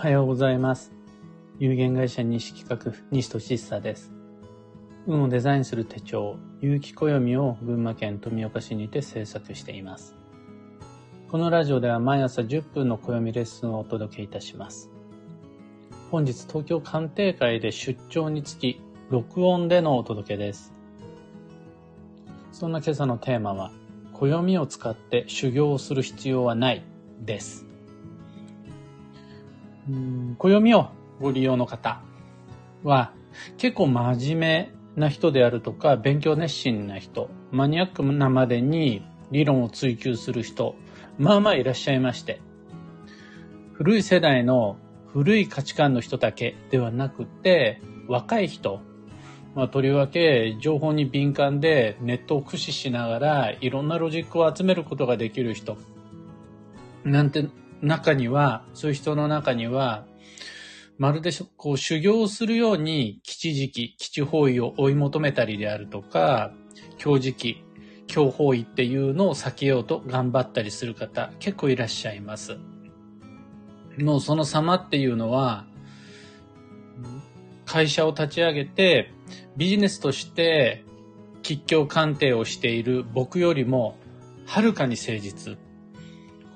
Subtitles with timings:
[0.00, 0.92] はようございます。
[1.58, 4.10] 有限会社西企画、西俊久です。
[5.06, 10.16] 運をデザインする手帳、有機暦を群馬県富岡市にて制作しています。
[11.30, 14.90] このラジオでは毎朝10分の暦レッスンをお届けいたします。
[16.10, 18.80] 本日東京鑑定会で出張につき、
[19.10, 20.72] 録音でのお届けです。
[22.52, 23.70] そんな今朝のテーマは、
[24.14, 26.82] 暦を使って修行をする必要はない
[27.20, 27.69] です。
[29.90, 30.88] うん暦を
[31.20, 32.00] ご利用の方
[32.84, 33.12] は
[33.58, 40.76] 結構真面目な人であるとか勉強熱心な人マニアックなまでに理論を追求する人
[41.18, 42.40] まあまあいらっしゃいまして
[43.72, 44.76] 古い世代の
[45.08, 48.80] 古い価値観の人だけではなくて若い人
[49.54, 55.76] まあ、とりわけ情報に敏感でネットを駆使しながらいろんなロジックを集めることができる人
[57.04, 57.48] なんて
[57.82, 60.06] 中には、そういう人の中には、
[60.98, 66.52] まるでこう修行するように吉時期、吉方位を追い求めたりであるとか、
[66.98, 67.64] 強時期、
[68.06, 72.58] 強方位っていうのを避けようと頑張ったりする方、結構いらっしゃいます。
[73.98, 75.64] もうその様っていうのは、
[77.64, 79.12] 会社を立ち上げて、
[79.56, 80.84] ビジネスとして
[81.42, 83.96] 吉凶鑑定をしている僕よりも、
[84.44, 85.56] はるかに誠実。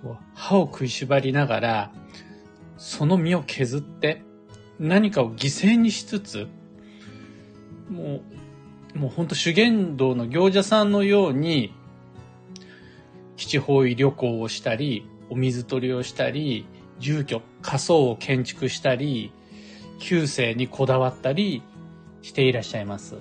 [0.05, 1.92] こう歯を食いしばりながら、
[2.77, 4.22] その身を削って、
[4.78, 6.46] 何かを犠牲にしつつ、
[7.88, 8.20] も
[8.94, 11.72] う、もう本当修験道の行者さんのように、
[13.36, 16.66] 基地方位旅行をしたり、お水取りをしたり、
[16.98, 19.33] 住居、仮想を建築したり、
[19.98, 21.62] 旧世にこだわったり
[22.20, 23.16] していらっしゃいます。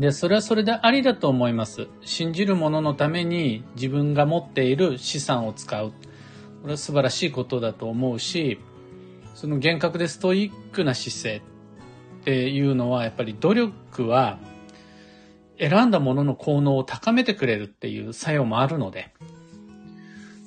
[0.00, 1.86] で、それはそれでありだと思います。
[2.00, 5.90] 信じる者のために自分が持っている資産を使う。
[5.90, 5.94] こ
[6.64, 8.58] れは素晴らしいことだと思うし、
[9.34, 11.42] その厳格でストイックな姿勢
[12.22, 14.38] っていうのは、やっぱり努力は
[15.58, 19.12] 選んだものの効能を高めてくれるっていう作用もあるので、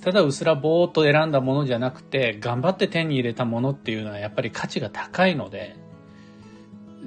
[0.02, 5.76] ただうすらぼーっと選んだものじゃなくて、頑張って手に入れたものっていうのはやっぱり価値が高いので、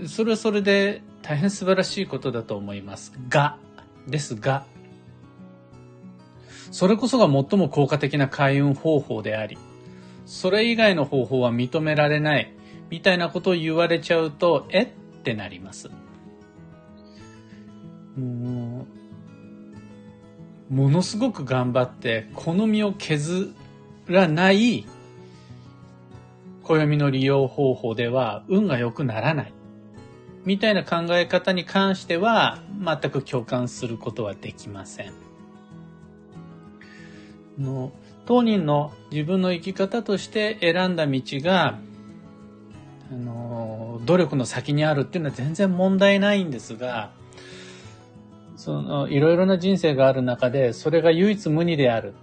[0.06, 3.12] それはそれで大変素晴らしいことだと思います。
[3.28, 3.58] が、
[4.06, 4.64] ですが、
[6.70, 9.58] それこそが最も効果的な開運方法であり、
[10.24, 12.52] それ以外の方法は認められない、
[12.90, 14.82] みたいなことを言われちゃうと、え？
[14.82, 14.88] っ
[15.24, 15.90] てなります。
[18.16, 18.86] も
[20.70, 23.52] うものすごく頑張って、好みを削
[24.06, 24.86] らない
[26.62, 29.52] 暦の利用方法では運が良くならない。
[30.46, 35.12] みたいな考え方に関しては全く共感することはできません。
[37.58, 37.92] の
[38.26, 41.78] 当人の自分の生き方として選んだ道が
[43.10, 47.12] あの努力の先にあるっていうのは全然問題ないんですが
[48.56, 52.14] そのいろいろな人生がある中でそれが唯一無二である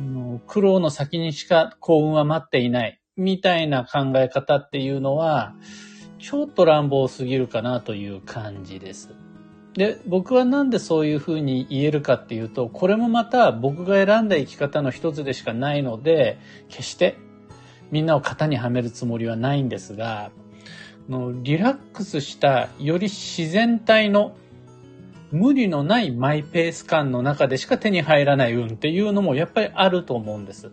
[0.00, 5.54] の苦労の先にしか幸運は待っていないみたいな考え方っていうのは
[6.24, 9.10] ちょっと乱暴すぎるかなという感じです。
[9.74, 16.38] で、僕はなんでそういうふうに言えるかっていうと、これもまた僕が選んだ生き方の一つでしかないので、
[16.70, 17.18] 決して
[17.90, 20.30] みんなを型にはめるつもりはないんですが、
[21.10, 24.34] のリラックスした、より自然体の
[25.30, 30.70] 無理のないマイペース感の中でしか手に入らない運っていうのもやっぱりあると思うんです。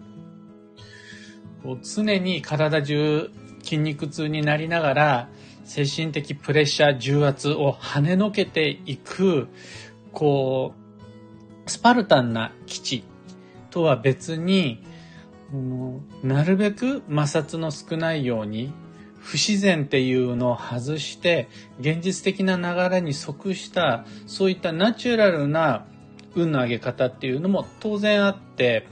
[1.84, 3.32] 常に体中
[3.64, 5.30] 筋肉痛になりながら
[5.64, 9.48] 精神的プレッシャー重圧を跳ねのけていく
[10.12, 10.74] こ
[11.66, 13.04] うスパルタンな基地
[13.70, 14.84] とは別に
[16.24, 18.74] なるべく摩擦の少ないように
[19.20, 21.48] 不自然っていうのを外して
[21.80, 25.86] 現実的な流れに即したそういったナチュラルな
[26.36, 28.88] 運の上げ方っていうのも当然あって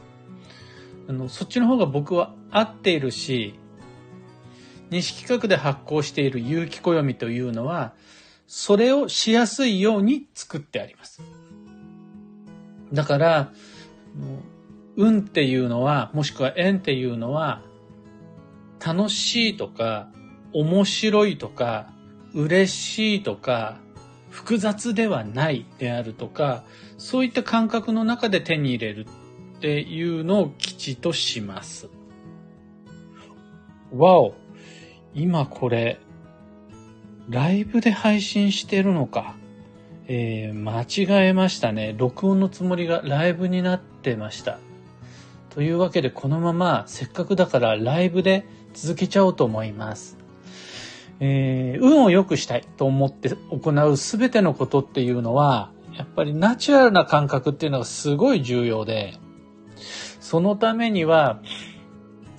[1.07, 3.55] あのそっちの方が僕は合っているし
[4.89, 7.93] 西企画で発行している有機暦というのは、
[8.47, 11.21] それをしやすいように作ってあります。
[12.91, 13.51] だから、
[14.95, 17.61] 運っていうのは、もしくは縁っていうのは、
[18.83, 20.09] 楽しいとか、
[20.53, 21.93] 面白いとか、
[22.33, 23.77] 嬉しいとか、
[24.29, 26.63] 複雑ではないであるとか、
[26.97, 29.05] そういった感覚の中で手に入れる
[29.57, 31.89] っていうのを基地とします。
[33.91, 34.35] わお
[35.13, 35.99] 今これ、
[37.29, 39.35] ライブで配信してるのか。
[40.11, 41.93] えー、間違えましたね。
[41.95, 44.57] 録音のつもりがライブになってました。
[45.51, 50.17] というわけでこのまませっかくだからライブで続けちゃおうと思います。
[51.19, 59.13] えー、運を良くしたいと思って行うすべてのことっていうのは、やっぱりナチュラルな感覚っていうのがすごい重要で、
[60.19, 61.39] そのためには、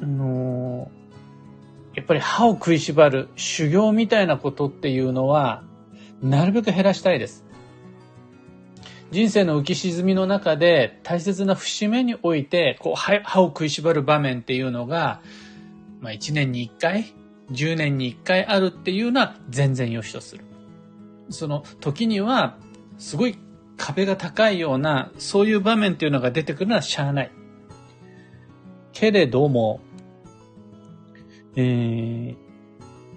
[0.02, 0.90] あの、
[1.94, 5.64] やっぱり歯を食いしばる修行みたいなことっていうのは、
[6.22, 7.44] なるべく減らしたいです。
[9.10, 15.20] 人生の浮き沈みの中で大切な節目において、こう歯を食いしばる場面っていうのが、
[16.00, 17.12] まあ1年に1回、
[17.50, 20.44] 10年に1回あるっていうのは全然良しとする。
[21.28, 22.56] その時には、
[22.98, 23.37] すごい
[23.76, 27.32] 壁が高いような、そういう場面っていうのが出てくるのはしゃあない。
[28.92, 29.81] けれども、
[31.56, 32.37] えー、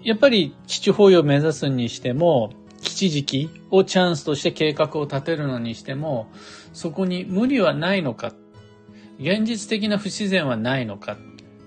[0.03, 2.51] やっぱり父法要を目指すにしても、
[2.81, 6.29] 吉時期をチャンスとして計画を立てるのにしても、
[6.73, 8.33] そこに無理はないのか、
[9.19, 11.17] 現実的な不自然はないのか、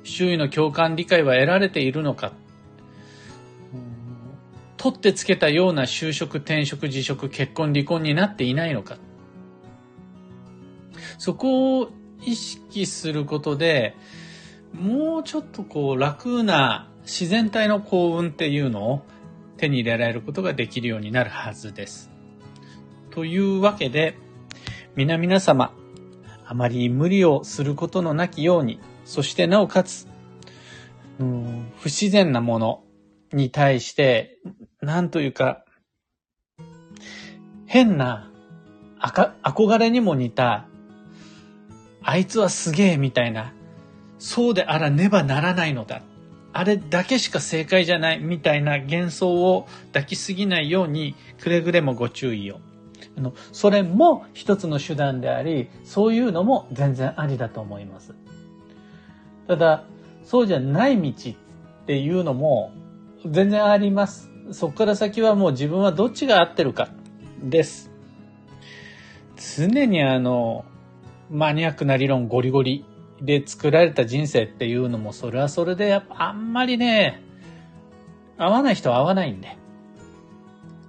[0.05, 2.33] 周囲の共感理解は得られているのか、
[4.77, 8.99] 取ってつけたような就職、転職、辞職、結婚、離婚になっていないのか。
[11.19, 11.91] そこを
[12.25, 13.97] 意識することで、
[14.79, 19.03] もうちょっとこう楽な自然体の幸運っていうのを
[19.57, 22.11] 手に入れられることができるようになるはずです。
[23.11, 24.19] というわけで、
[24.95, 25.73] 皆々様、
[26.45, 30.07] あまり無理をすることのなきように、そしてなおかつ、
[31.19, 32.85] うん、不自然なもの
[33.33, 34.39] に対して、
[34.83, 35.65] なんというか、
[37.67, 38.31] 変な、
[38.99, 40.67] あか、憧れにも似た、
[42.03, 43.53] あいつはすげえみたいな、
[44.27, 46.03] そうであらねばならないのだ。
[46.53, 52.59] あれだけしか正解じゃないみたいな幻想を抱きすぎないようにくれぐれもご注意を。
[53.17, 58.17] あの、それも一つの手段であり、そういうのも全然ありだと思います。
[59.47, 59.85] ただ、
[60.25, 61.35] そうじゃない道っ
[61.87, 62.73] ていうのも
[63.25, 64.29] 全然あります。
[64.51, 66.89] そこから先はもう自分はどっちが合ってるか
[67.45, 67.93] です。
[69.57, 70.65] 常にあの、
[71.31, 72.85] マニアックな理論ゴリゴリ
[73.21, 77.23] で作られた人生っていうのもそれはそれでやっぱあんまりね、
[78.39, 79.57] 合わない人は合わないんで。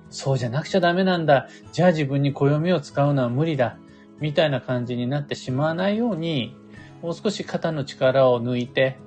[0.10, 1.48] そうじゃなくちゃダメなんだ。
[1.72, 3.78] じゃあ自分に暦を使うのは無理だ。
[4.20, 6.56] みたいな感じになってしまわないように、
[7.02, 8.98] もう少し肩の力を抜いて、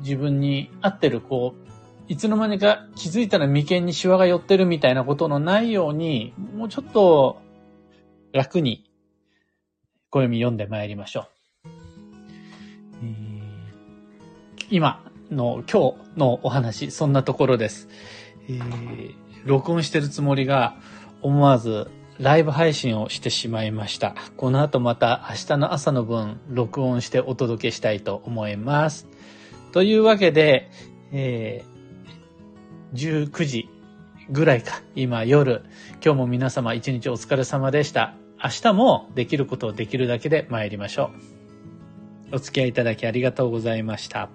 [0.00, 1.68] 自分に合ってる、こう、
[2.12, 7.42] いつの間にか気づいたら眉間にシワが寄ってるみたいなことのないように、もうちょっと
[8.32, 8.90] 楽に
[10.10, 11.37] 暦読んでまいりましょう。
[14.70, 17.88] 今の今日のお話、そんなところです。
[18.48, 20.76] えー、録音してるつもりが
[21.22, 24.14] 思わずライブ配信をしてしまいました。
[24.36, 29.06] この後また明日の朝の分録音してお届けしたいと思います。
[29.72, 30.70] というわけで、
[31.12, 33.68] えー、19時
[34.28, 35.62] ぐらいか、今夜、
[36.04, 38.14] 今日も皆様一日お疲れ様でした。
[38.42, 41.10] 明日もできることをできるだけで参りましょ
[42.32, 42.36] う。
[42.36, 44.28] お付き合いいただきありがとうございました。